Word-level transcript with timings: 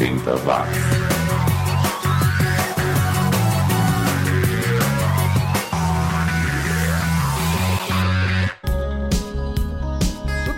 80 0.00 0.34
watts. 0.46 1.10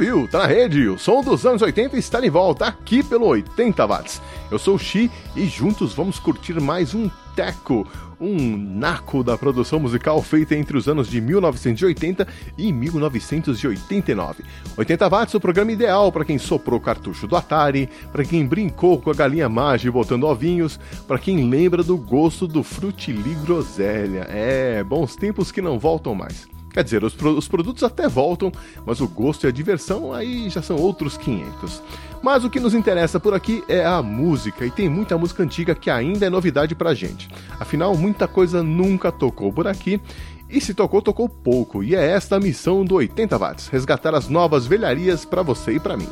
subiu, 0.02 0.29
tá 0.29 0.39
na 0.39 0.46
rede. 0.46 0.89
O 0.89 0.98
som 0.98 1.23
dos 1.23 1.46
anos 1.46 1.62
80 1.62 1.96
está 1.96 2.20
de 2.20 2.29
volta 2.29 2.66
aqui 2.66 3.02
pelo 3.02 3.27
80 3.27 3.86
watts. 3.86 4.23
Eu 4.50 4.59
sou 4.59 4.75
o 4.75 4.79
Xi 4.79 5.11
e 5.36 5.46
juntos 5.46 5.95
vamos 5.95 6.18
curtir 6.18 6.61
mais 6.61 6.95
um 6.95 7.09
teco, 7.35 7.87
um 8.21 8.57
naco 8.57 9.25
da 9.25 9.37
produção 9.37 9.81
musical 9.81 10.23
feita 10.23 10.55
entre 10.55 10.77
os 10.77 10.87
anos 10.89 11.09
de 11.09 11.21
1980 11.21 12.27
e 12.57 12.73
1989. 12.73 14.45
80 14.77 15.09
watts, 15.09 15.35
o 15.35 15.41
programa 15.41 15.73
ideal 15.73 16.13
para 16.13 16.25
quem 16.25 16.39
soprou 16.39 16.79
cartucho 16.79 17.27
do 17.27 17.37
Atari, 17.37 17.89
para 18.13 18.25
quem 18.25 18.46
brincou 18.46 19.00
com 19.00 19.11
a 19.11 19.14
galinha 19.14 19.49
mágica 19.49 19.93
botando 19.93 20.25
ovinhos, 20.25 20.79
para 21.07 21.18
quem 21.18 21.49
lembra 21.49 21.82
do 21.82 21.96
gosto 21.96 22.46
do 22.46 22.63
frutili 22.63 23.35
groselha. 23.45 24.26
É, 24.29 24.85
bons 24.85 25.17
tempos 25.17 25.51
que 25.51 25.61
não 25.61 25.79
voltam 25.79 26.14
mais. 26.14 26.51
Quer 26.72 26.82
dizer, 26.82 27.04
os, 27.04 27.14
os, 27.21 27.49
produtos 27.49 27.82
até 27.82 28.08
voltam, 28.08 28.50
mas 28.86 29.00
o 29.00 29.07
gosto 29.07 29.44
e 29.44 29.49
a 29.49 29.53
diversão 29.53 30.12
aí 30.12 30.49
já 30.49 30.62
são 30.62 30.76
outros 30.76 31.18
500. 31.18 31.82
Mas 32.22 32.45
o 32.45 32.50
que 32.50 32.58
nos 32.58 32.75
interessa 32.75 33.20
por 33.20 33.34
aqui 33.34 33.62
é 33.69 33.84
a 33.84 34.03
música, 34.03 34.64
e 34.64 34.70
tem 34.70 34.89
muita 34.89 35.19
música 35.19 35.42
antiga 35.42 35.75
que 35.75 35.91
ainda 35.91 36.27
é 36.27 36.31
novidade 36.31 36.75
pra 36.75 36.95
gente. 36.95 37.28
Afinal, 37.61 37.95
muita 37.95 38.27
coisa 38.27 38.62
nunca 38.62 39.12
tocou 39.12 39.53
por 39.53 39.67
aqui, 39.67 40.00
e 40.48 40.61
se 40.61 40.72
tocou, 40.72 41.03
tocou 41.03 41.28
pouco, 41.28 41.83
e 41.83 41.95
é 41.95 42.11
esta 42.11 42.36
a 42.36 42.41
missão 42.41 42.84
do 42.84 42.95
80 42.95 43.39
Watts, 43.39 43.69
resgatar 43.69 44.14
as 44.14 44.28
novas 44.28 44.67
velharias 44.67 45.25
para 45.25 45.42
você 45.42 45.73
e 45.73 45.81
para 45.81 45.97
mim. 45.97 46.09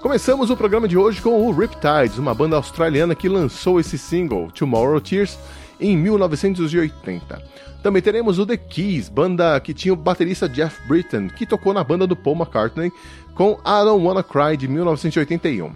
Começamos 0.00 0.48
o 0.48 0.56
programa 0.56 0.88
de 0.88 0.96
hoje 0.96 1.20
com 1.20 1.46
o 1.46 1.52
Riptides, 1.52 2.16
uma 2.16 2.34
banda 2.34 2.56
australiana 2.56 3.14
que 3.14 3.28
lançou 3.28 3.78
esse 3.78 3.98
single, 3.98 4.50
Tomorrow 4.50 5.00
Tears, 5.00 5.38
em 5.80 5.96
1980. 5.96 7.42
Também 7.82 8.02
teremos 8.02 8.38
o 8.38 8.46
The 8.46 8.56
Keys, 8.56 9.08
banda 9.08 9.58
que 9.60 9.72
tinha 9.72 9.94
o 9.94 9.96
baterista 9.96 10.48
Jeff 10.48 10.86
Britton, 10.86 11.28
que 11.28 11.46
tocou 11.46 11.72
na 11.72 11.82
banda 11.82 12.06
do 12.06 12.14
Paul 12.14 12.36
McCartney 12.36 12.92
com 13.34 13.52
I 13.64 13.84
Don't 13.84 14.04
Wanna 14.04 14.22
Cry 14.22 14.56
de 14.56 14.68
1981. 14.68 15.72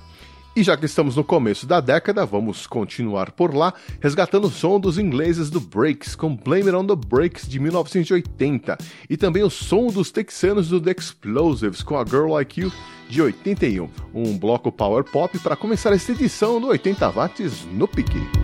E 0.56 0.62
já 0.62 0.77
que 0.77 0.86
estamos 0.86 1.16
no 1.16 1.24
começo 1.24 1.66
da 1.66 1.80
década, 1.80 2.24
vamos 2.24 2.64
continuar 2.64 3.33
por 3.33 3.52
lá, 3.52 3.74
resgatando 4.00 4.46
o 4.46 4.50
som 4.50 4.78
dos 4.78 4.98
ingleses 4.98 5.50
do 5.50 5.58
Breaks, 5.58 6.14
com 6.14 6.36
Blame 6.36 6.68
It 6.68 6.77
on 6.77 6.86
the 6.86 6.94
Breaks 6.94 7.48
de 7.48 7.58
1980, 7.58 8.78
e 9.11 9.16
também 9.16 9.42
o 9.42 9.50
som 9.50 9.89
dos 9.89 10.12
texanos 10.12 10.68
do 10.68 10.80
The 10.80 10.94
Explosives, 10.96 11.83
com 11.83 11.98
a 11.98 12.05
Girl 12.05 12.33
Like 12.33 12.61
You 12.61 12.72
de 13.08 13.20
81, 13.20 13.89
um 14.14 14.39
bloco 14.39 14.70
power 14.70 15.02
pop 15.02 15.36
para 15.41 15.56
começar 15.56 15.92
esta 15.92 16.12
edição 16.12 16.61
do 16.61 16.68
80 16.68 17.11
watts 17.11 17.66
no 17.72 17.89
pique. 17.89 18.43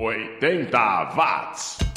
80 0.00 1.14
watts. 1.14 1.89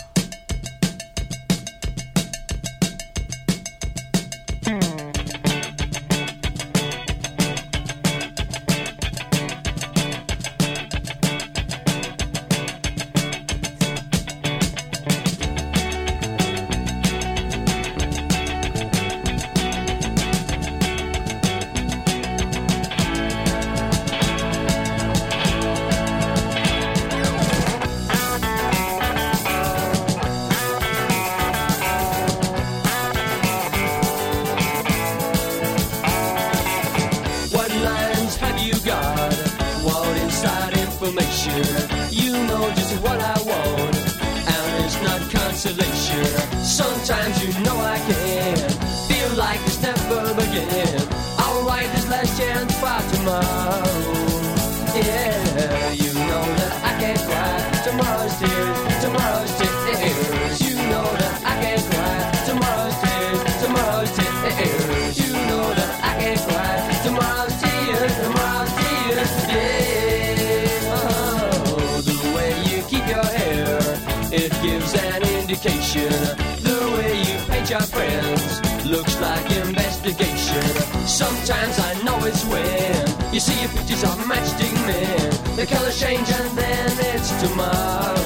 The 85.56 85.68
colors 85.68 86.02
change 86.02 86.30
and 86.32 86.58
then 86.58 86.92
it's 87.16 87.30
tomorrow. 87.42 88.18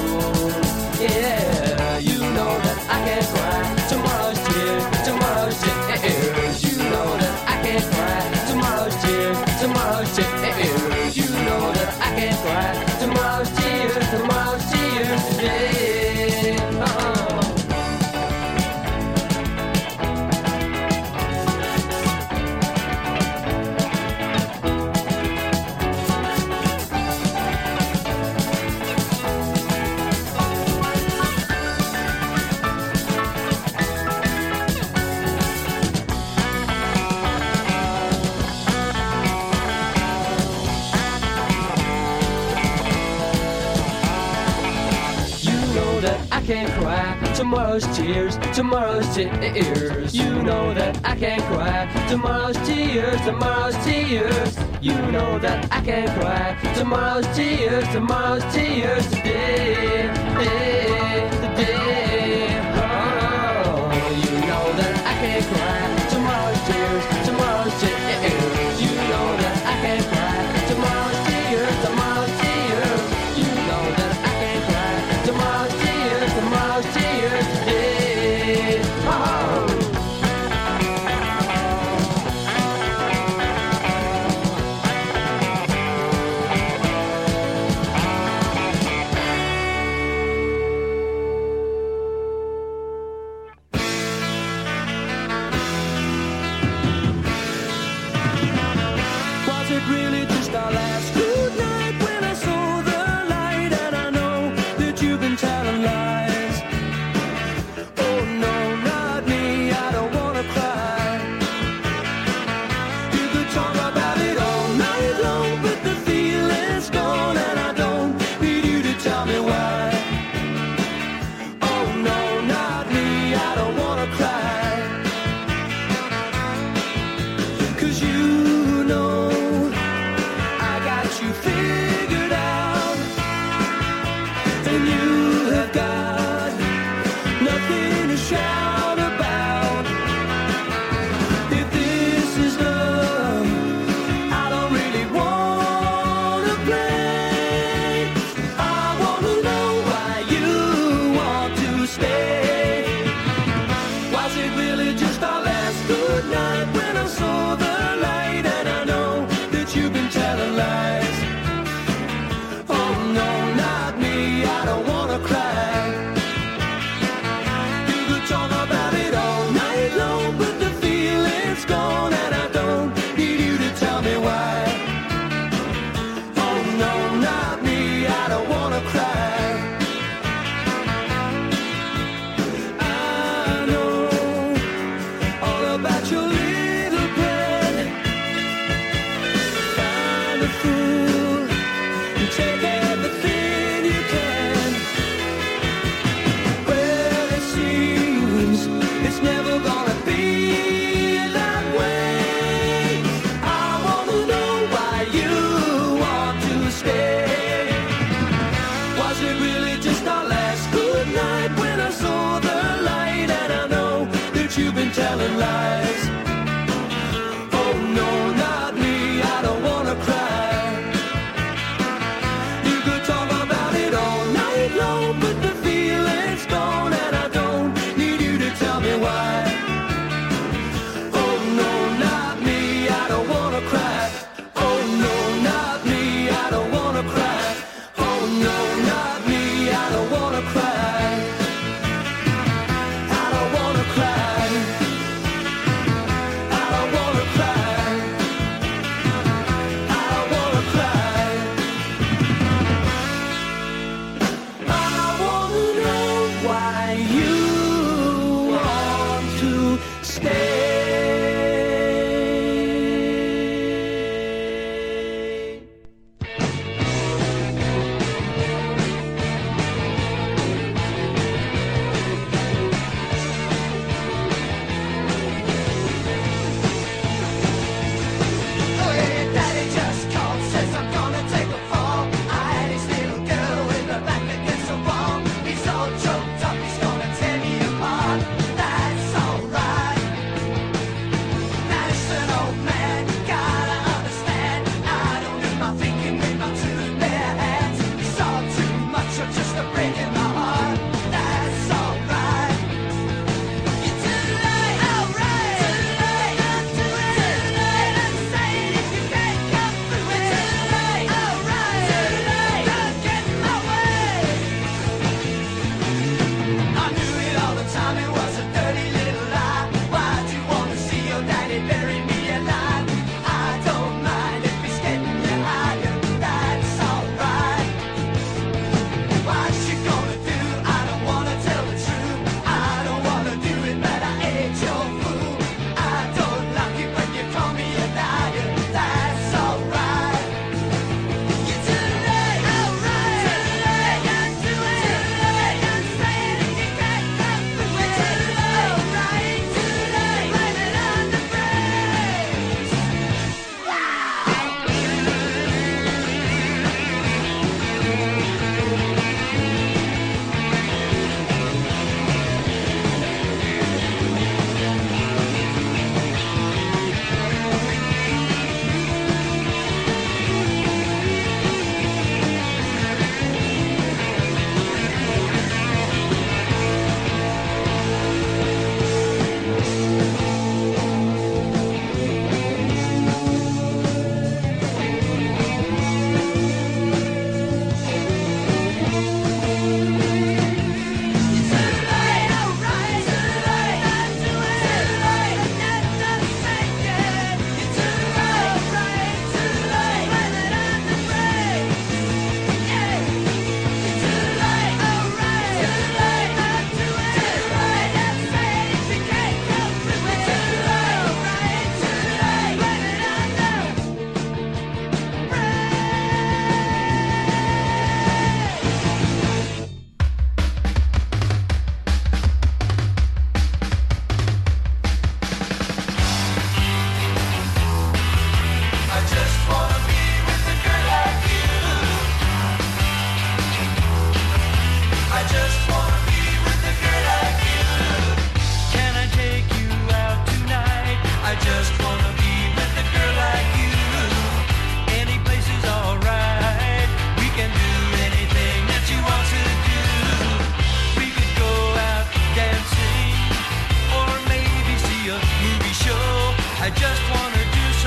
Yeah, 0.98 1.98
you 1.98 2.18
know 2.18 2.58
that 2.58 2.86
I 2.88 3.04
can't 3.06 3.26
cry. 3.26 3.77
Tomorrow's 47.80 47.96
tears, 47.98 48.38
tomorrow's 48.56 49.14
tears. 49.14 50.14
You 50.14 50.42
know 50.42 50.74
that 50.74 51.00
I 51.04 51.14
can't 51.14 51.42
cry. 51.42 52.06
Tomorrow's 52.08 52.56
tears, 52.66 53.20
tomorrow's 53.20 53.76
tears. 53.84 54.58
You 54.80 54.94
know 55.12 55.38
that 55.38 55.68
I 55.72 55.80
can't 55.82 56.10
cry. 56.18 56.56
Tomorrow's 56.74 57.26
tears, 57.36 57.86
tomorrow's 57.88 58.42
tears 58.52 59.06
today, 59.08 60.10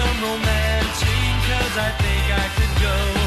some 0.01 0.23
romancing, 0.23 1.35
cause 1.47 1.77
I 1.77 1.89
think 2.01 2.25
I 2.33 2.47
could 2.55 2.81
go. 2.81 3.20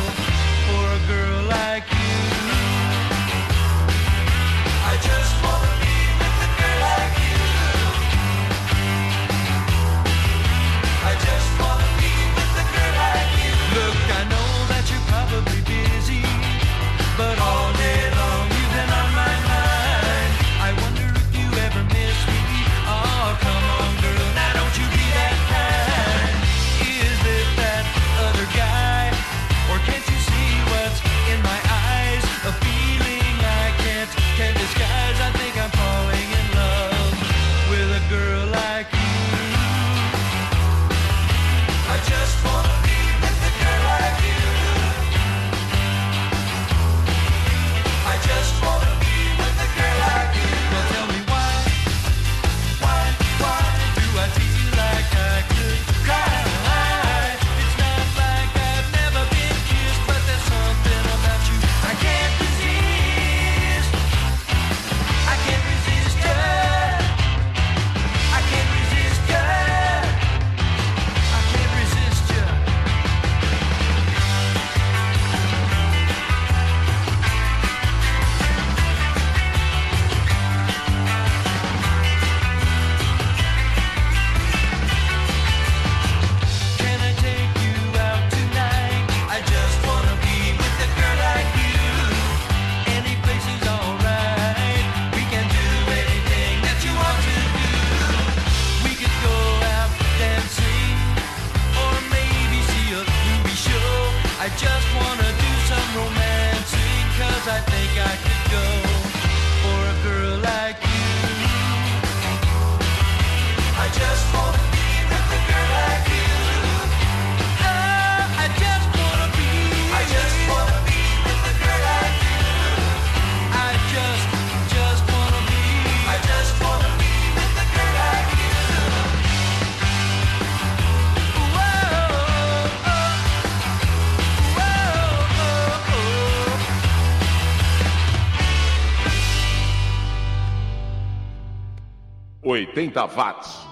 80 142.85 143.07
watts. 143.07 143.65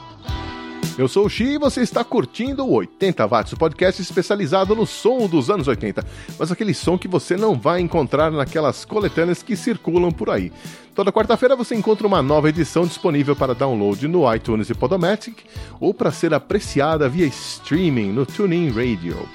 Eu 0.97 1.07
sou 1.09 1.27
o 1.27 1.29
Xi 1.29 1.55
e 1.55 1.59
você 1.59 1.81
está 1.81 2.05
curtindo 2.05 2.65
o 2.67 2.73
80 2.73 3.27
Watts, 3.27 3.55
o 3.55 3.57
podcast 3.57 4.03
especializado 4.03 4.77
no 4.77 4.87
som 4.87 5.27
dos 5.27 5.49
anos 5.49 5.67
80, 5.67 6.05
mas 6.39 6.53
aquele 6.53 6.75
som 6.75 6.99
que 6.99 7.09
você 7.09 7.35
não 7.35 7.55
vai 7.55 7.81
encontrar 7.81 8.31
naquelas 8.31 8.85
coletâneas 8.85 9.43
que 9.43 9.57
circulam 9.57 10.13
por 10.13 10.29
aí. 10.29 10.53
Toda 10.95 11.11
quarta-feira 11.11 11.57
você 11.57 11.75
encontra 11.75 12.07
uma 12.07 12.21
nova 12.21 12.51
edição 12.51 12.87
disponível 12.87 13.35
para 13.35 13.55
download 13.55 14.07
no 14.07 14.31
iTunes 14.35 14.69
e 14.69 14.75
Podomatic 14.75 15.39
ou 15.81 15.95
para 15.95 16.13
ser 16.13 16.35
apreciada 16.35 17.09
via 17.09 17.25
streaming 17.27 18.13
no 18.13 18.27
TuneIn 18.27 18.71
Radio. 18.71 19.27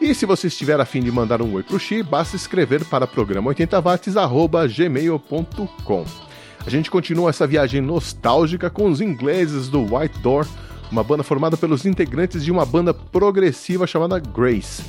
E 0.00 0.12
se 0.12 0.26
você 0.26 0.48
estiver 0.48 0.80
a 0.80 0.84
fim 0.84 0.98
de 1.00 1.12
mandar 1.12 1.40
um 1.40 1.54
oi 1.54 1.62
pro 1.62 1.78
Xi, 1.78 2.02
basta 2.02 2.34
escrever 2.34 2.84
para 2.84 3.06
programa 3.06 3.54
80watts@gmail.com. 3.54 6.26
A 6.66 6.70
gente 6.70 6.90
continua 6.90 7.30
essa 7.30 7.46
viagem 7.46 7.80
nostálgica 7.80 8.68
com 8.68 8.90
os 8.90 9.00
ingleses 9.00 9.68
do 9.68 9.82
White 9.82 10.18
Door, 10.18 10.48
uma 10.90 11.04
banda 11.04 11.22
formada 11.22 11.56
pelos 11.56 11.86
integrantes 11.86 12.44
de 12.44 12.50
uma 12.50 12.66
banda 12.66 12.92
progressiva 12.92 13.86
chamada 13.86 14.18
Grace. 14.18 14.82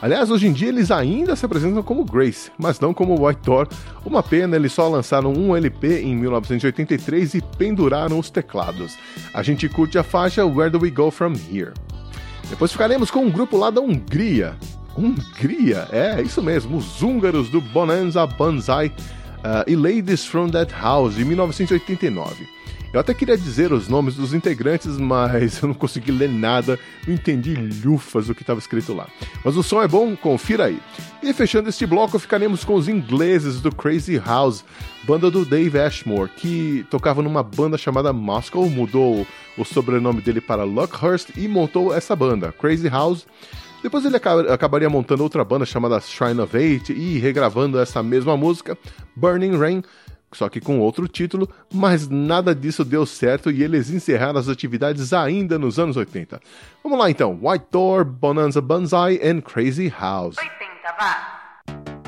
Aliás, 0.00 0.32
hoje 0.32 0.48
em 0.48 0.52
dia 0.52 0.68
eles 0.68 0.90
ainda 0.90 1.36
se 1.36 1.46
apresentam 1.46 1.80
como 1.80 2.04
Grace, 2.04 2.50
mas 2.58 2.80
não 2.80 2.92
como 2.92 3.24
White 3.24 3.42
Door. 3.44 3.68
Uma 4.04 4.20
pena, 4.20 4.56
eles 4.56 4.72
só 4.72 4.88
lançaram 4.88 5.32
um 5.32 5.54
LP 5.56 6.00
em 6.00 6.16
1983 6.16 7.34
e 7.34 7.40
penduraram 7.40 8.18
os 8.18 8.28
teclados. 8.28 8.98
A 9.32 9.44
gente 9.44 9.68
curte 9.68 9.96
a 9.98 10.02
faixa 10.02 10.44
Where 10.44 10.70
Do 10.70 10.80
We 10.80 10.90
Go 10.90 11.12
From 11.12 11.34
Here? 11.34 11.72
Depois 12.50 12.72
ficaremos 12.72 13.12
com 13.12 13.20
um 13.20 13.30
grupo 13.30 13.56
lá 13.56 13.70
da 13.70 13.80
Hungria. 13.80 14.56
Hungria? 14.98 15.86
É, 15.92 16.20
isso 16.20 16.42
mesmo, 16.42 16.78
os 16.78 17.00
húngaros 17.00 17.48
do 17.48 17.60
Bonanza 17.60 18.26
Banzai 18.26 18.90
uh, 19.42 19.64
e 19.66 19.76
Ladies 19.76 20.24
from 20.24 20.48
That 20.50 20.72
House, 20.72 21.14
de 21.14 21.24
1989. 21.24 22.46
Eu 22.92 23.00
até 23.00 23.14
queria 23.14 23.38
dizer 23.38 23.72
os 23.72 23.88
nomes 23.88 24.16
dos 24.16 24.34
integrantes, 24.34 24.98
mas 24.98 25.60
eu 25.62 25.68
não 25.68 25.74
consegui 25.74 26.12
ler 26.12 26.28
nada, 26.28 26.78
não 27.06 27.14
entendi 27.14 27.54
lufas 27.82 28.28
o 28.28 28.34
que 28.34 28.42
estava 28.42 28.58
escrito 28.58 28.92
lá. 28.92 29.08
Mas 29.42 29.56
o 29.56 29.62
som 29.62 29.82
é 29.82 29.88
bom, 29.88 30.14
confira 30.14 30.66
aí. 30.66 30.78
E 31.22 31.32
fechando 31.32 31.70
este 31.70 31.86
bloco, 31.86 32.18
ficaremos 32.18 32.64
com 32.64 32.74
os 32.74 32.88
ingleses 32.88 33.62
do 33.62 33.74
Crazy 33.74 34.18
House, 34.18 34.62
banda 35.04 35.30
do 35.30 35.46
Dave 35.46 35.78
Ashmore, 35.78 36.30
que 36.36 36.84
tocava 36.90 37.22
numa 37.22 37.42
banda 37.42 37.78
chamada 37.78 38.12
Moscow, 38.12 38.68
mudou 38.68 39.26
o 39.56 39.64
sobrenome 39.64 40.20
dele 40.20 40.40
para 40.40 40.64
Luckhurst 40.64 41.30
e 41.36 41.48
montou 41.48 41.94
essa 41.94 42.14
banda, 42.14 42.52
Crazy 42.52 42.88
House. 42.88 43.26
Depois 43.82 44.04
ele 44.04 44.16
aca- 44.16 44.52
acabaria 44.54 44.88
montando 44.88 45.22
outra 45.22 45.44
banda 45.44 45.66
chamada 45.66 46.00
Shrine 46.00 46.40
of 46.40 46.56
Eight 46.56 46.92
e 46.92 47.18
regravando 47.18 47.78
essa 47.80 48.02
mesma 48.02 48.36
música, 48.36 48.78
Burning 49.16 49.58
Rain, 49.58 49.82
só 50.32 50.48
que 50.48 50.60
com 50.60 50.78
outro 50.78 51.08
título, 51.08 51.48
mas 51.72 52.08
nada 52.08 52.54
disso 52.54 52.84
deu 52.84 53.04
certo 53.04 53.50
e 53.50 53.62
eles 53.62 53.90
encerraram 53.90 54.38
as 54.38 54.48
atividades 54.48 55.12
ainda 55.12 55.58
nos 55.58 55.78
anos 55.78 55.96
80. 55.96 56.40
Vamos 56.82 56.98
lá 56.98 57.10
então, 57.10 57.38
White 57.42 57.66
Door, 57.70 58.04
Bonanza 58.04 58.60
Banzai 58.60 59.20
and 59.22 59.40
Crazy 59.42 59.88
House. 59.88 60.36
80 60.38 60.52
watts. 60.98 62.01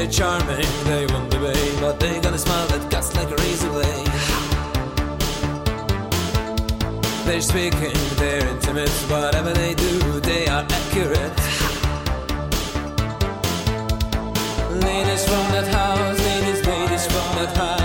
They're 0.00 0.08
charming, 0.10 0.64
they 0.84 1.04
won't 1.08 1.30
debate, 1.30 1.76
but 1.78 2.00
they 2.00 2.18
got 2.20 2.32
a 2.32 2.38
smile 2.38 2.66
that 2.68 2.90
cuts 2.90 3.14
like 3.14 3.30
a 3.30 3.36
razor 3.36 3.68
blade. 3.68 4.06
They're 7.26 7.42
speaking, 7.42 7.92
they're 8.16 8.48
intimate, 8.48 8.88
whatever 9.10 9.52
they 9.52 9.74
do, 9.74 10.20
they 10.20 10.46
are 10.46 10.64
accurate. 10.70 11.36
Ladies 14.82 15.24
from 15.28 15.46
that 15.52 15.68
house, 15.68 16.18
ladies, 16.18 16.66
ladies 16.66 17.04
from 17.04 17.36
that 17.36 17.54
house, 17.54 17.79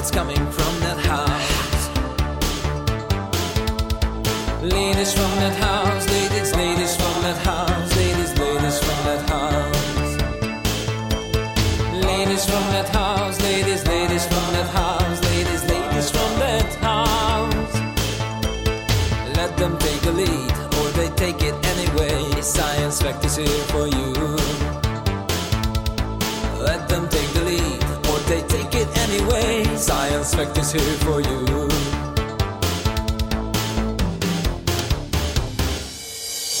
it's 0.00 0.10
coming 0.10 0.44
from 0.50 0.80
that 0.80 0.98
house. 1.12 1.88
Ladies 4.62 5.12
from 5.12 5.30
that 5.42 5.54
house, 5.56 6.06
ladies, 6.08 6.56
ladies 6.56 6.96
from 6.96 7.22
that 7.24 7.36
house, 7.44 7.96
ladies, 7.96 8.32
ladies 8.38 8.78
from 8.78 8.98
that 9.08 9.22
house. 9.28 10.12
Ladies 12.08 12.44
from 12.46 12.64
that 12.74 12.88
house, 12.88 13.38
ladies, 13.42 13.86
ladies 13.86 14.24
from 14.24 14.46
that 14.54 14.70
house, 14.70 15.20
ladies, 15.32 15.62
ladies 15.68 16.10
from 16.10 16.32
that 16.44 16.74
house. 16.88 17.74
Let 19.36 19.54
them 19.58 19.76
take 19.78 20.02
a 20.06 20.12
lead, 20.12 20.54
or 20.78 20.86
they 20.98 21.10
take 21.10 21.42
it 21.42 21.56
anyway. 21.72 22.40
Science 22.40 23.02
fact 23.02 23.22
is 23.26 23.36
here 23.36 23.64
for 23.74 23.86
you. 23.86 24.59
It 28.74 28.88
anyway. 28.98 29.64
Science 29.76 30.34
fact 30.34 30.58
is 30.58 30.72
here 30.72 30.96
for 31.04 31.20
you. 31.20 31.68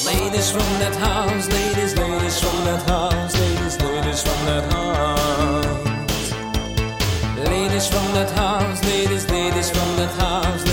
Ladies 0.06 0.50
from 0.50 0.70
that 0.80 0.96
house, 0.96 1.48
ladies, 1.48 1.96
ladies 1.96 2.40
from 2.40 2.64
that 2.64 2.82
house, 2.88 3.34
ladies, 3.38 3.80
ladies 3.82 4.22
from 4.22 4.46
that 4.46 4.72
house. 4.72 5.66
Ladies 7.48 7.86
from 7.88 8.12
that 8.14 8.30
house, 8.30 8.84
ladies, 8.84 9.28
ladies 9.30 9.70
from 9.70 9.96
that 9.96 10.14
house, 10.20 10.64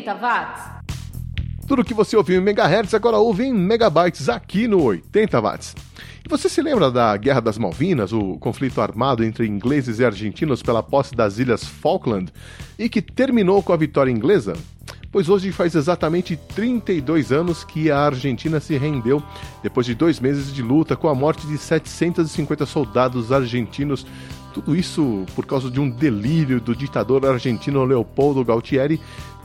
80 0.00 0.14
watts. 0.14 0.62
Tudo 1.66 1.84
que 1.84 1.94
você 1.94 2.16
ouviu 2.16 2.40
em 2.40 2.44
megahertz 2.44 2.94
agora 2.94 3.18
ouve 3.18 3.44
em 3.44 3.52
megabytes 3.52 4.28
aqui 4.28 4.66
no 4.66 4.82
80 4.82 5.40
watts. 5.40 5.74
E 6.24 6.28
você 6.28 6.48
se 6.48 6.60
lembra 6.60 6.90
da 6.90 7.16
Guerra 7.16 7.40
das 7.40 7.58
Malvinas, 7.58 8.12
o 8.12 8.36
conflito 8.38 8.80
armado 8.80 9.22
entre 9.22 9.46
ingleses 9.46 9.98
e 9.98 10.04
argentinos 10.04 10.62
pela 10.62 10.82
posse 10.82 11.14
das 11.14 11.38
Ilhas 11.38 11.64
Falkland 11.64 12.32
e 12.78 12.88
que 12.88 13.00
terminou 13.00 13.62
com 13.62 13.72
a 13.72 13.76
vitória 13.76 14.10
inglesa? 14.10 14.54
Pois 15.12 15.28
hoje 15.28 15.52
faz 15.52 15.74
exatamente 15.74 16.36
32 16.54 17.32
anos 17.32 17.64
que 17.64 17.90
a 17.90 17.98
Argentina 17.98 18.60
se 18.60 18.76
rendeu 18.76 19.22
depois 19.62 19.84
de 19.84 19.94
dois 19.94 20.20
meses 20.20 20.52
de 20.52 20.62
luta 20.62 20.96
com 20.96 21.08
a 21.08 21.14
morte 21.14 21.46
de 21.46 21.58
750 21.58 22.64
soldados 22.64 23.32
argentinos 23.32 24.06
tudo 24.52 24.74
isso 24.74 25.24
por 25.34 25.46
causa 25.46 25.70
de 25.70 25.80
um 25.80 25.88
delírio 25.88 26.60
do 26.60 26.74
ditador 26.74 27.24
argentino 27.24 27.84
Leopoldo 27.84 28.44
Galtieri, 28.44 29.00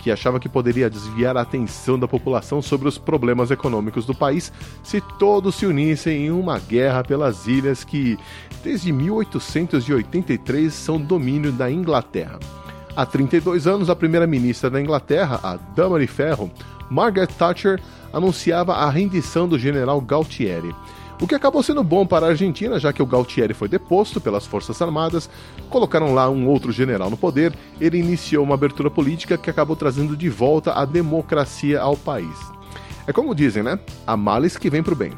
que 0.06 0.12
achava 0.12 0.40
que 0.40 0.48
poderia 0.48 0.88
desviar 0.88 1.36
a 1.36 1.42
atenção 1.42 1.98
da 1.98 2.08
população 2.08 2.62
sobre 2.62 2.88
os 2.88 2.96
problemas 2.96 3.50
econômicos 3.50 4.06
do 4.06 4.14
país 4.14 4.54
se 4.84 5.02
todos 5.02 5.56
se 5.56 5.66
unissem 5.66 6.28
em 6.28 6.32
uma 6.32 6.60
guerra 6.60 7.04
pelas 7.04 7.48
ilhas 7.48 7.84
que, 7.84 8.16
desde 8.64 8.92
1883, 8.92 10.72
são 10.72 11.02
domínio 11.02 11.52
da 11.52 11.72
Inglaterra. 11.72 12.38
Há 12.96 13.04
32 13.04 13.66
anos, 13.66 13.90
a 13.90 13.96
primeira-ministra 13.96 14.70
da 14.70 14.80
Inglaterra, 14.80 15.40
a 15.42 15.56
Dama 15.56 16.00
de 16.00 16.06
Ferro, 16.06 16.52
Margaret 16.88 17.26
Thatcher, 17.26 17.82
anunciava 18.14 18.76
a 18.76 18.88
rendição 18.92 19.48
do 19.48 19.58
general 19.58 20.00
Galtieri. 20.02 20.72
O 21.22 21.26
que 21.26 21.34
acabou 21.34 21.64
sendo 21.64 21.82
bom 21.82 22.06
para 22.06 22.26
a 22.26 22.30
Argentina, 22.30 22.78
já 22.78 22.92
que 22.92 23.02
o 23.02 23.06
Galtieri 23.06 23.54
foi 23.54 23.70
deposto 23.70 24.20
pelas 24.20 24.46
Forças 24.46 24.82
Armadas, 24.82 25.30
colocaram 25.70 26.14
lá 26.14 26.30
um 26.30 26.48
outro 26.48 26.74
general 26.74 27.10
no 27.10 27.16
poder, 27.16 27.58
ele 27.80 27.98
iniciou 27.98 28.44
uma 28.44 28.56
abertura 28.56 28.92
política 28.92 29.38
que 29.38 29.50
acabou 29.50 29.78
trazendo 29.78 30.16
de 30.16 30.28
volta 30.28 30.74
a 30.74 30.84
democracia 30.84 31.80
ao 31.80 31.96
país. 31.96 32.36
É 33.08 33.14
como 33.14 33.34
dizem, 33.34 33.64
né? 33.64 33.80
A 34.06 34.18
males 34.18 34.58
que 34.58 34.70
vem 34.70 34.84
pro 34.84 34.96
bem. 34.96 35.14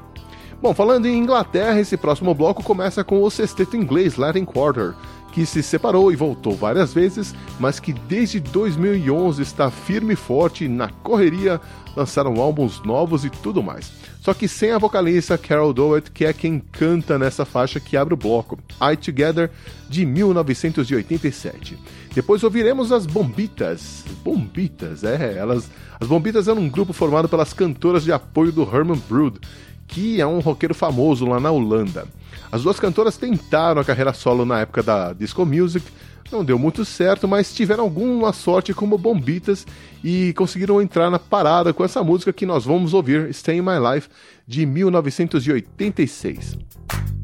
Bom, 0.61 0.73
falando 0.73 1.07
em 1.07 1.17
Inglaterra, 1.17 1.79
esse 1.79 1.97
próximo 1.97 2.33
bloco 2.33 2.63
começa 2.63 3.03
com 3.03 3.21
o 3.21 3.29
sexteto 3.29 3.75
inglês 3.75 4.17
Latin 4.17 4.45
Quarter, 4.45 4.93
que 5.37 5.45
se 5.45 5.61
separou 5.61 6.11
e 6.11 6.15
voltou 6.15 6.55
várias 6.55 6.91
vezes, 6.91 7.35
mas 7.59 7.79
que 7.79 7.93
desde 7.93 8.39
2011 8.39 9.39
está 9.43 9.69
firme 9.69 10.13
e 10.13 10.15
forte 10.15 10.67
na 10.67 10.89
correria, 10.89 11.61
lançaram 11.95 12.41
álbuns 12.41 12.81
novos 12.83 13.23
e 13.23 13.29
tudo 13.29 13.61
mais. 13.61 13.91
Só 14.19 14.33
que 14.33 14.47
sem 14.47 14.71
a 14.71 14.79
vocalista 14.79 15.37
Carol 15.37 15.71
Doet, 15.73 16.09
que 16.09 16.25
é 16.25 16.33
quem 16.33 16.59
canta 16.59 17.19
nessa 17.19 17.45
faixa 17.45 17.79
que 17.79 17.95
abre 17.95 18.15
o 18.15 18.17
bloco, 18.17 18.57
I 18.81 18.97
Together, 18.97 19.51
de 19.87 20.07
1987. 20.07 21.77
Depois 22.15 22.43
ouviremos 22.43 22.91
as 22.91 23.05
Bombitas. 23.05 24.05
Bombitas, 24.23 25.03
é, 25.03 25.37
elas. 25.37 25.69
As 25.99 26.07
Bombitas 26.07 26.47
eram 26.47 26.61
um 26.61 26.69
grupo 26.69 26.93
formado 26.93 27.29
pelas 27.29 27.53
cantoras 27.53 28.03
de 28.03 28.11
apoio 28.11 28.51
do 28.51 28.63
Herman 28.63 28.99
Brood, 29.07 29.39
que 29.87 30.19
é 30.19 30.25
um 30.25 30.39
roqueiro 30.39 30.73
famoso 30.73 31.27
lá 31.27 31.39
na 31.39 31.51
Holanda. 31.51 32.07
As 32.51 32.63
duas 32.63 32.79
cantoras 32.79 33.17
tentaram 33.17 33.81
a 33.81 33.85
carreira 33.85 34.13
solo 34.13 34.45
na 34.45 34.61
época 34.61 34.81
da 34.81 35.13
disco 35.13 35.45
music, 35.45 35.85
não 36.31 36.43
deu 36.43 36.59
muito 36.59 36.83
certo, 36.83 37.27
mas 37.27 37.53
tiveram 37.53 37.83
alguma 37.83 38.33
sorte 38.33 38.73
como 38.73 38.97
bombitas 38.97 39.65
e 40.03 40.33
conseguiram 40.33 40.81
entrar 40.81 41.09
na 41.09 41.19
parada 41.19 41.73
com 41.73 41.83
essa 41.83 42.03
música 42.03 42.33
que 42.33 42.45
nós 42.45 42.65
vamos 42.65 42.93
ouvir, 42.93 43.33
Stay 43.33 43.57
in 43.57 43.61
My 43.61 43.77
Life, 43.93 44.09
de 44.45 44.65
1986. 44.65 46.57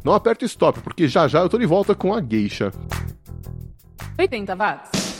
Não 0.03 0.13
aperte 0.13 0.45
stop, 0.45 0.81
porque 0.81 1.07
já 1.07 1.27
já 1.27 1.39
eu 1.39 1.49
tô 1.49 1.57
de 1.57 1.65
volta 1.65 1.95
com 1.95 2.13
a 2.13 2.21
Geisha. 2.21 2.71
80 4.17 4.55
watts. 4.55 5.12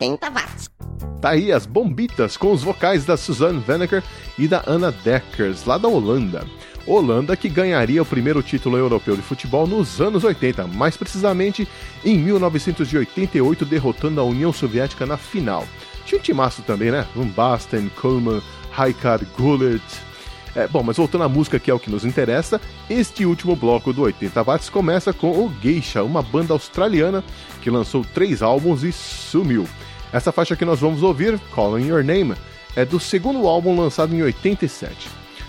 80 0.00 0.30
watts. 0.30 0.70
Tá 1.20 1.30
aí 1.30 1.50
as 1.50 1.66
bombitas 1.66 2.36
com 2.36 2.52
os 2.52 2.62
vocais 2.62 3.04
da 3.04 3.16
Suzanne 3.16 3.58
Veneker 3.58 4.02
e 4.38 4.46
da 4.46 4.62
Anna 4.66 4.92
Deckers, 4.92 5.64
lá 5.64 5.78
da 5.78 5.88
Holanda. 5.88 6.46
Holanda 6.86 7.36
que 7.36 7.48
ganharia 7.48 8.00
o 8.00 8.06
primeiro 8.06 8.42
título 8.42 8.76
europeu 8.76 9.16
de 9.16 9.22
futebol 9.22 9.66
nos 9.66 10.00
anos 10.00 10.22
80, 10.22 10.68
mais 10.68 10.96
precisamente 10.96 11.66
em 12.04 12.16
1988, 12.18 13.64
derrotando 13.64 14.20
a 14.20 14.24
União 14.24 14.52
Soviética 14.52 15.04
na 15.04 15.16
final. 15.16 15.66
Tinha 16.04 16.20
um 16.20 16.22
timaço 16.22 16.62
também, 16.62 16.92
né? 16.92 17.04
Van 17.14 17.26
Basten, 17.26 17.90
Kohlmann, 18.00 18.40
Rijkaard, 18.70 19.26
Gullit. 19.36 19.82
É, 20.54 20.68
bom, 20.68 20.82
mas 20.82 20.96
voltando 20.96 21.24
à 21.24 21.28
música 21.28 21.58
que 21.58 21.70
é 21.70 21.74
o 21.74 21.80
que 21.80 21.90
nos 21.90 22.04
interessa, 22.04 22.60
este 22.88 23.26
último 23.26 23.56
bloco 23.56 23.92
do 23.92 24.02
80 24.02 24.42
Watts 24.42 24.70
começa 24.70 25.12
com 25.12 25.30
o 25.30 25.52
Geisha, 25.60 26.04
uma 26.04 26.22
banda 26.22 26.52
australiana 26.52 27.22
que 27.60 27.68
lançou 27.68 28.04
três 28.14 28.42
álbuns 28.42 28.84
e 28.84 28.92
sumiu. 28.92 29.66
Essa 30.12 30.32
faixa 30.32 30.56
que 30.56 30.64
nós 30.64 30.80
vamos 30.80 31.02
ouvir, 31.02 31.38
Calling 31.54 31.88
Your 31.88 32.04
Name, 32.04 32.34
é 32.74 32.84
do 32.84 33.00
segundo 33.00 33.46
álbum 33.46 33.78
lançado 33.78 34.14
em 34.14 34.22
87. 34.22 35.08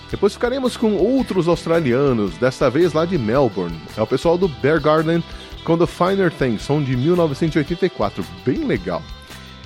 Depois 0.10 0.34
ficaremos 0.34 0.78
com 0.78 0.93
outros 0.95 1.47
australianos, 1.47 2.38
desta 2.38 2.70
vez 2.70 2.93
lá 2.93 3.05
de 3.05 3.18
Melbourne. 3.18 3.80
É 3.95 4.01
o 4.01 4.08
pessoal 4.08 4.38
do 4.38 4.47
Bear 4.47 4.82
Garden 4.82 5.22
com 5.64 5.78
The 5.78 5.86
Finer 5.86 6.32
Things, 6.32 6.62
som 6.62 6.82
de 6.82 6.95
1984, 6.95 8.26
bem 8.45 8.64
legal. 8.64 9.03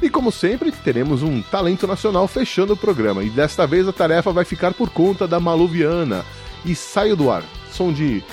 E 0.01 0.09
como 0.09 0.31
sempre, 0.31 0.71
teremos 0.71 1.21
um 1.21 1.43
talento 1.43 1.85
nacional 1.85 2.27
fechando 2.27 2.73
o 2.73 2.77
programa, 2.77 3.23
e 3.23 3.29
desta 3.29 3.67
vez 3.67 3.87
a 3.87 3.93
tarefa 3.93 4.31
vai 4.31 4.43
ficar 4.43 4.73
por 4.73 4.89
conta 4.89 5.27
da 5.27 5.39
Maluviana 5.39 6.25
e 6.65 6.73
Saio 6.73 7.15
do 7.15 7.29
Ar, 7.29 7.43
som 7.71 7.93
de 7.93 8.23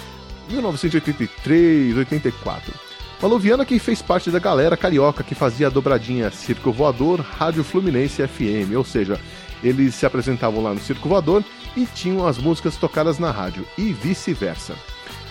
1983, 0.48 1.98
84. 1.98 2.87
Maluviana 3.20 3.64
que 3.64 3.80
fez 3.80 4.00
parte 4.00 4.30
da 4.30 4.38
galera 4.38 4.76
carioca 4.76 5.24
que 5.24 5.34
fazia 5.34 5.66
a 5.66 5.70
dobradinha 5.70 6.30
Circo 6.30 6.70
Voador, 6.70 7.18
Rádio 7.18 7.64
Fluminense 7.64 8.24
FM, 8.24 8.76
ou 8.76 8.84
seja, 8.84 9.18
eles 9.62 9.96
se 9.96 10.06
apresentavam 10.06 10.62
lá 10.62 10.72
no 10.72 10.78
Circo 10.78 11.08
Voador 11.08 11.42
e 11.76 11.84
tinham 11.84 12.28
as 12.28 12.38
músicas 12.38 12.76
tocadas 12.76 13.18
na 13.18 13.32
rádio, 13.32 13.66
e 13.76 13.92
vice-versa. 13.92 14.76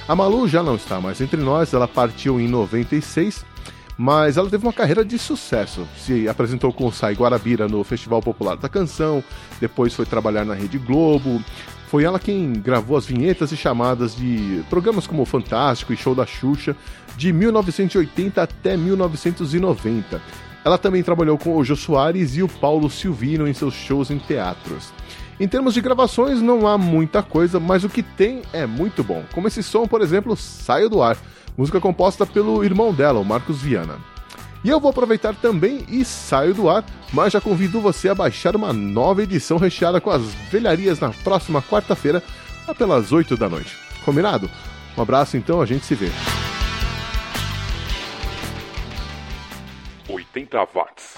A 0.06 0.14
Malu 0.14 0.50
já 0.50 0.62
não 0.62 0.76
está 0.76 1.00
mais 1.00 1.22
entre 1.22 1.42
nós, 1.42 1.74
ela 1.74 1.88
partiu 1.88 2.42
em 2.42 2.48
96, 2.48 3.46
mas 3.98 4.36
ela 4.36 4.50
teve 4.50 4.66
uma 4.66 4.74
carreira 4.74 5.06
de 5.06 5.18
sucesso. 5.18 5.88
Se 5.98 6.28
apresentou 6.28 6.74
com 6.74 6.88
o 6.88 6.92
Sai 6.92 7.14
Guarabira 7.14 7.70
no 7.70 7.86
Festival 7.86 8.22
Popular 8.22 8.58
da 8.58 8.68
Canção, 8.68 9.24
depois 9.62 9.94
foi 9.94 10.06
trabalhar 10.06 10.44
na 10.44 10.54
Rede 10.54 10.78
Globo. 10.78 11.42
Foi 11.88 12.04
ela 12.04 12.20
quem 12.20 12.52
gravou 12.52 12.98
as 12.98 13.06
vinhetas 13.06 13.54
e 13.54 13.58
chamadas 13.58 14.14
de 14.14 14.62
programas 14.70 15.08
como 15.08 15.24
Fantástico 15.24 15.94
e 15.94 15.98
Show 15.98 16.14
da 16.14 16.26
Xuxa 16.26 16.76
de 17.18 17.34
1980 17.34 18.42
até 18.42 18.78
1990. 18.78 20.22
Ela 20.64 20.78
também 20.78 21.02
trabalhou 21.02 21.38
com 21.38 21.58
o 21.58 21.64
Jô 21.64 21.76
Soares 21.76 22.36
e 22.36 22.44
o 22.44 22.48
Paulo 22.48 22.90
Silvino 22.90 23.48
em 23.48 23.54
seus 23.54 23.74
shows 23.74 24.12
em 24.12 24.20
teatros. 24.20 24.94
Em 25.40 25.48
termos 25.48 25.74
de 25.74 25.82
gravações, 25.82 26.42
não 26.42 26.68
há 26.68 26.78
muita 26.78 27.22
coisa, 27.22 27.60
mas 27.60 27.84
o 27.84 27.90
que 27.90 28.04
tem 28.04 28.42
é 28.54 28.66
muito 28.66 29.04
bom. 29.04 29.24
Como 29.34 29.48
esse 29.48 29.62
som, 29.64 29.88
por 29.88 30.02
exemplo, 30.02 30.36
Saio 30.36 30.90
do 30.90 31.02
Ar, 31.02 31.18
música 31.58 31.80
composta 31.80 32.26
pelo 32.26 32.64
irmão 32.64 32.94
dela, 32.94 33.20
o 33.20 33.26
Marcos 33.26 33.62
Viana. 33.62 33.96
E 34.64 34.70
eu 34.70 34.80
vou 34.80 34.90
aproveitar 34.90 35.36
também 35.36 35.86
e 35.88 36.04
saio 36.04 36.54
do 36.54 36.70
ar, 36.70 36.84
mas 37.14 37.34
já 37.34 37.40
convido 37.40 37.80
você 37.80 38.10
a 38.10 38.16
baixar 38.16 38.56
uma 38.56 38.74
nova 38.74 39.24
edição 39.24 39.58
recheada 39.58 40.02
com 40.02 40.10
as 40.10 40.24
velharias 40.52 41.00
na 41.00 41.10
próxima 41.10 41.62
quarta-feira, 41.62 42.24
lá 42.68 42.74
pelas 42.74 43.12
8 43.12 43.38
da 43.38 43.48
noite. 43.48 43.78
Combinado? 44.04 44.50
Um 44.98 45.02
abraço 45.02 45.38
então, 45.38 45.62
a 45.62 45.66
gente 45.66 45.86
se 45.86 45.96
vê. 45.96 46.10
80 50.38 50.68
watts. 50.76 51.18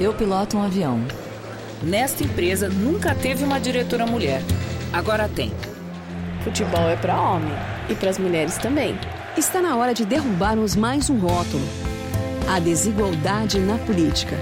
Eu 0.00 0.14
piloto 0.14 0.56
um 0.56 0.62
avião. 0.62 0.98
Nesta 1.82 2.24
empresa 2.24 2.68
nunca 2.70 3.14
teve 3.14 3.44
uma 3.44 3.60
diretora 3.60 4.06
mulher. 4.06 4.42
Agora 4.92 5.28
tem. 5.28 5.52
Futebol 6.42 6.88
é 6.88 6.96
para 6.96 7.20
homem 7.20 7.52
e 7.88 7.94
para 7.94 8.08
as 8.08 8.18
mulheres 8.18 8.56
também. 8.56 8.98
Está 9.36 9.60
na 9.60 9.76
hora 9.76 9.92
de 9.92 10.06
derrubarmos 10.06 10.74
mais 10.74 11.10
um 11.10 11.18
rótulo: 11.18 11.62
a 12.48 12.58
desigualdade 12.58 13.60
na 13.60 13.76
política. 13.78 14.36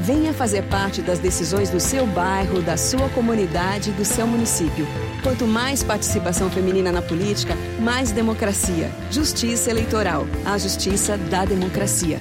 Venha 0.00 0.32
fazer 0.32 0.62
parte 0.62 1.02
das 1.02 1.18
decisões 1.18 1.68
do 1.68 1.78
seu 1.78 2.06
bairro, 2.06 2.62
da 2.62 2.76
sua 2.76 3.08
comunidade, 3.10 3.92
do 3.92 4.04
seu 4.04 4.26
município. 4.26 4.86
Quanto 5.22 5.46
mais 5.46 5.82
participação 5.82 6.50
feminina 6.50 6.90
na 6.90 7.02
política, 7.02 7.54
mais 7.78 8.10
democracia. 8.10 8.90
Justiça 9.10 9.70
Eleitoral 9.70 10.26
a 10.44 10.56
justiça 10.56 11.18
da 11.18 11.44
democracia. 11.44 12.20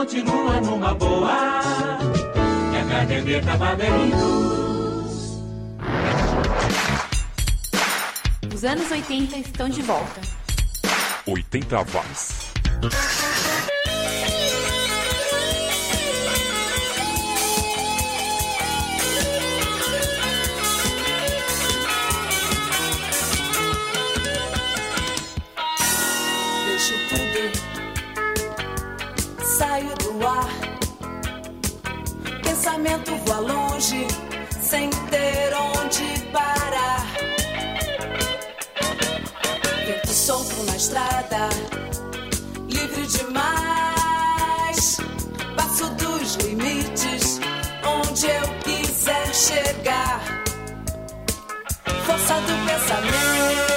Continua 0.00 0.58
numa 0.62 0.94
boa. 0.94 1.60
E 2.72 2.76
a 2.78 2.84
caderneta 2.88 3.56
Bamerindos. 3.58 5.42
Os 8.54 8.64
anos 8.64 8.90
80 8.90 9.36
estão 9.36 9.68
de 9.68 9.82
volta. 9.82 10.22
80 11.26 11.76
watts. 11.92 12.50
Pensamento 32.90 33.16
voa 33.24 33.38
longe, 33.38 34.04
sem 34.60 34.90
ter 34.90 35.54
onde 35.54 36.20
parar. 36.32 37.06
Vento 39.86 40.08
solto 40.08 40.64
na 40.64 40.74
estrada, 40.76 41.48
livre 42.68 43.06
demais. 43.06 44.96
Passo 45.56 45.86
dos 45.90 46.34
limites, 46.44 47.40
onde 47.84 48.26
eu 48.26 48.48
quiser 48.64 49.34
chegar. 49.34 50.20
Força 52.06 52.34
do 52.40 52.54
pensamento. 52.66 53.70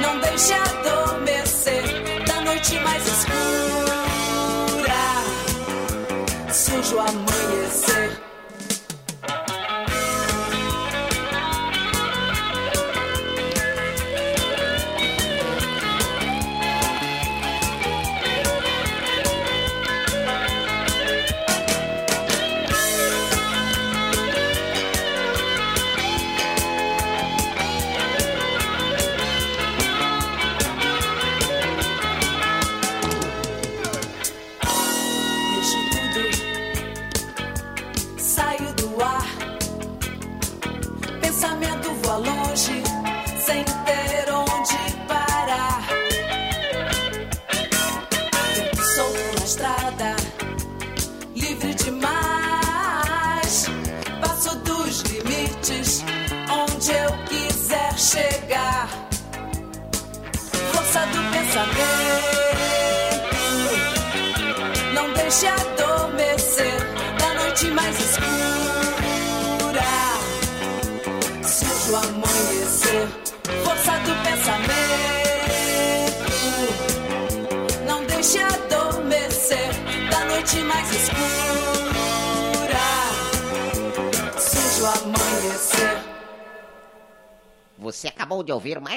Não 0.00 0.20
deixe 0.20 0.52
adormecer 0.54 1.82
da 2.24 2.40
noite 2.42 2.78
mais 2.78 3.04
escura. 3.04 3.51
Surge 6.82 6.96
o 6.96 7.00
amanhecer. 7.00 7.91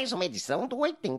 Mais 0.06 0.12
uma 0.14 0.26
edição 0.26 0.68
do 0.68 0.78
80 0.78 1.10
Watts. 1.10 1.15